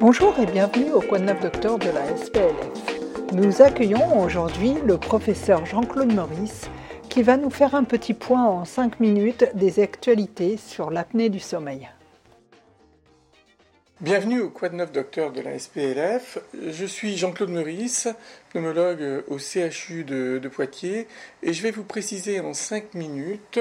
[0.00, 3.32] Bonjour et bienvenue au Coin de Neuf Docteur de la SPLF.
[3.32, 6.70] Nous accueillons aujourd'hui le professeur Jean-Claude Maurice
[7.08, 11.40] qui va nous faire un petit point en 5 minutes des actualités sur l'apnée du
[11.40, 11.88] sommeil.
[14.00, 16.38] Bienvenue au Quad 9 Docteur de la SPLF.
[16.54, 18.06] Je suis Jean-Claude Meurice,
[18.50, 21.08] pneumologue au CHU de, Poitiers,
[21.42, 23.58] et je vais vous préciser en 5 minutes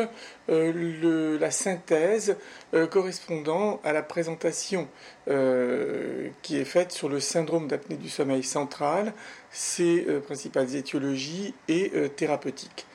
[0.49, 2.37] euh, la synthèse
[2.75, 4.87] euh, correspondant à la présentation
[5.27, 9.13] euh, qui est faite sur le syndrome d'apnée du sommeil central,
[9.49, 12.85] ses principales étiologies et thérapeutiques.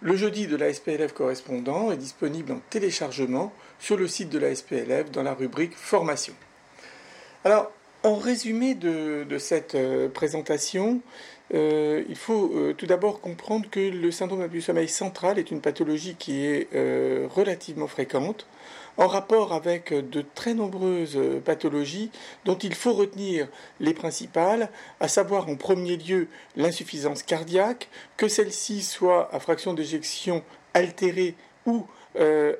[0.00, 4.54] Le jeudi de la SPLF correspondant est disponible en téléchargement sur le site de la
[4.54, 6.34] SPLF dans la rubrique Formation.
[7.44, 7.70] Alors,
[8.02, 11.00] en résumé de, cette euh, présentation,
[11.54, 15.60] euh, il faut euh, tout d'abord comprendre que le syndrome du sommeil central est une
[15.60, 16.68] pathologie qui est
[17.28, 18.46] relativement fréquente,
[18.96, 22.10] en rapport avec de très nombreuses pathologies
[22.44, 23.46] dont il faut retenir
[23.78, 30.42] les principales, à savoir en premier lieu l'insuffisance cardiaque, que celle-ci soit à fraction d'éjection
[30.74, 31.86] altérée ou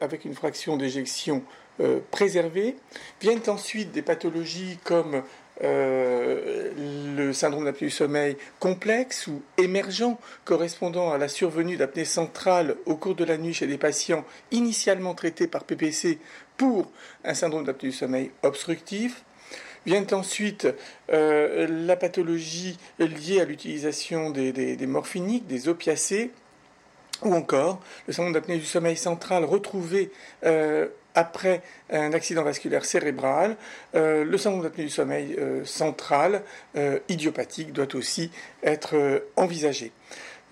[0.00, 1.42] avec une fraction d'éjection
[1.80, 2.76] euh, préservés.
[3.20, 5.22] Viennent ensuite des pathologies comme
[5.64, 6.70] euh,
[7.16, 12.94] le syndrome d'apnée du sommeil complexe ou émergent correspondant à la survenue d'apnée centrale au
[12.94, 16.20] cours de la nuit chez des patients initialement traités par PPC
[16.56, 16.92] pour
[17.24, 19.24] un syndrome d'apnée du sommeil obstructif.
[19.84, 20.68] Vient ensuite
[21.10, 26.30] euh, la pathologie liée à l'utilisation des, des, morphiniques, des opiacés,
[27.22, 30.12] ou encore le syndrome d'apnée du sommeil central retrouvé
[31.18, 33.56] après un accident vasculaire cérébral,
[33.96, 36.42] euh, le syndrome d'apnée du sommeil euh, central,
[36.76, 38.30] euh, idiopathique, doit aussi
[38.62, 39.90] être envisagé.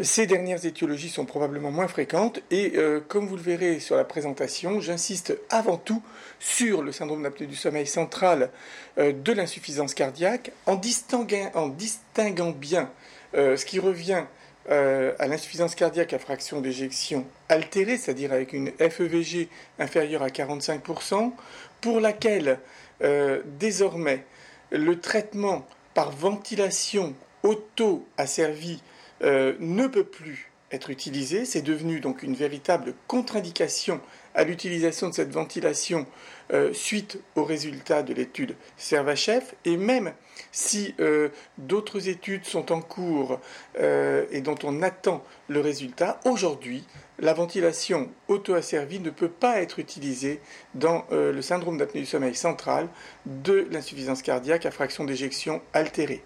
[0.01, 2.75] Ces dernières étiologies sont probablement moins fréquentes et
[3.09, 6.03] comme vous le verrez sur la présentation, j'insiste avant tout
[6.39, 8.51] sur le syndrome d'apnée du sommeil central
[8.99, 12.91] de l'insuffisance cardiaque en distinguant, en distinguant bien
[13.33, 14.25] ce qui revient
[14.71, 21.33] euh, à l'insuffisance cardiaque à fraction d'éjection altérée, c'est-à-dire avec une FEVG inférieure à 45%,
[21.81, 22.59] pour laquelle
[23.03, 24.25] euh, désormais
[24.71, 28.83] le traitement par ventilation auto-asservie
[29.23, 31.45] euh, ne peut plus être utilisé.
[31.45, 34.01] C'est devenu donc une véritable contre-indication
[34.35, 36.07] à l'utilisation de cette ventilation
[36.53, 39.55] euh, suite aux résultats de l'étude Servachef.
[39.65, 40.13] Et même
[40.53, 43.41] si euh, d'autres études sont en cours
[43.81, 46.85] euh, et dont on attend le résultat, aujourd'hui,
[47.19, 50.41] la ventilation auto-asservie ne peut pas être utilisée
[50.75, 52.89] dans le syndrome d'apnée du sommeil central
[53.25, 56.23] de l'insuffisance cardiaque à fraction d'éjection altérée.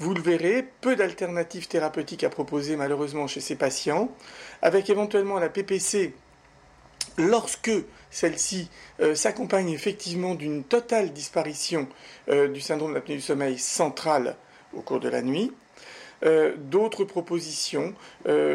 [0.00, 4.10] Vous le verrez, peu d'alternatives thérapeutiques à proposer malheureusement chez ces patients,
[4.60, 6.14] avec éventuellement la PPC
[7.18, 7.70] lorsque
[8.10, 8.70] celle-ci
[9.00, 11.88] euh, s'accompagne effectivement d'une totale disparition
[12.28, 14.36] euh, du syndrome d'apnée du sommeil central
[14.72, 15.52] au cours de la nuit.
[16.24, 17.94] Euh, d'autres propositions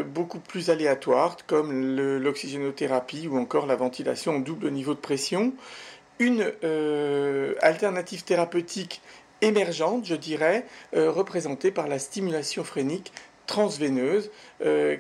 [0.07, 5.53] beaucoup plus aléatoires comme l'oxygénothérapie ou encore la ventilation en double niveau de pression.
[6.19, 6.51] Une
[7.61, 9.01] alternative thérapeutique
[9.41, 13.13] émergente, je dirais, représentée par la stimulation phrénique
[13.47, 14.29] transveineuse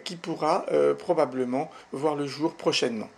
[0.03, 0.65] qui pourra
[0.97, 3.09] probablement voir le jour prochainement.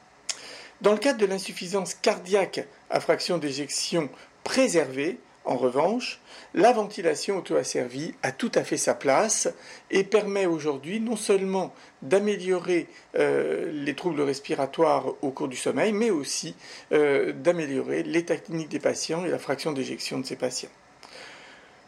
[0.82, 4.10] Dans le cadre de l'insuffisance cardiaque à fraction d'éjection
[4.44, 6.20] préservée, en revanche,
[6.54, 9.48] la ventilation auto-asservie a tout à fait sa place
[9.92, 16.56] et permet aujourd'hui non seulement d'améliorer les troubles respiratoires au cours du sommeil, mais aussi
[16.92, 20.70] d'améliorer l'état clinique des patients et la fraction d'éjection de ces patients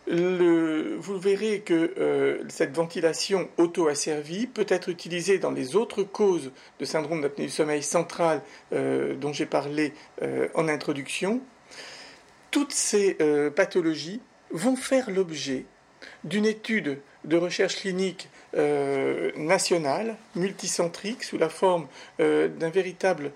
[0.10, 6.86] vous verrez que euh, cette ventilation auto-asservie peut être utilisée dans les autres causes de
[6.86, 8.42] syndrome d'apnée du sommeil central
[8.74, 11.42] euh, dont j'ai parlé euh, en introduction.
[12.52, 13.18] Toutes ces
[13.56, 15.66] pathologies vont faire l'objet
[16.24, 18.30] d'une étude de recherche clinique
[19.36, 21.88] nationale, multicentrique, sous la forme
[22.18, 23.32] d'un véritable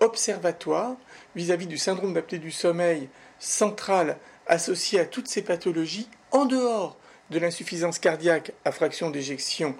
[0.00, 0.96] observatoire
[1.34, 3.08] vis-à-vis -vis du syndrome d'apnée du sommeil
[3.38, 6.96] central associé à toutes ces pathologies en dehors
[7.30, 9.74] de l'insuffisance cardiaque à fraction d'éjection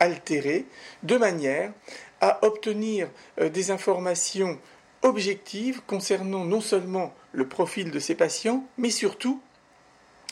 [0.00, 0.66] altérée,
[1.02, 1.72] de manière
[2.20, 3.08] à obtenir
[3.40, 4.58] euh, des informations
[5.02, 9.40] objectives concernant non seulement le profil de ces patients, mais surtout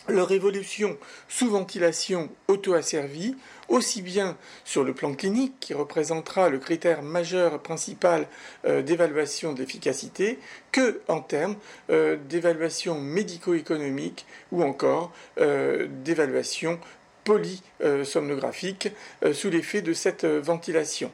[0.08, 0.96] leur évolution
[1.28, 3.36] sous ventilation auto-asservie,
[3.68, 8.26] aussi bien sur le plan clinique, qui représentera le critère majeur principal
[8.66, 10.38] euh, d'évaluation d'efficacité,
[10.72, 11.56] que en termes
[11.90, 16.78] euh, d'évaluation médico-économique ou encore euh, d'évaluation
[17.24, 18.90] polysomnographique
[19.32, 21.10] sous l'effet de cette ventilation.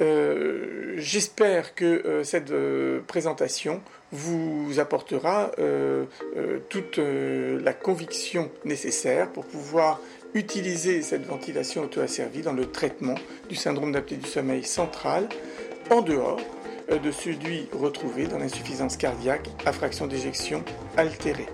[0.00, 3.80] Euh, j'espère que euh, cette euh, présentation
[4.12, 5.50] vous apportera
[6.70, 10.00] toute la conviction nécessaire pour pouvoir
[10.32, 13.16] utiliser cette ventilation auto-asservie dans le traitement
[13.50, 15.28] du syndrome d'apnée du sommeil central
[15.90, 16.40] en dehors
[16.90, 20.64] de celui retrouvé dans l'insuffisance cardiaque à fraction d'éjection
[20.96, 21.48] altérée.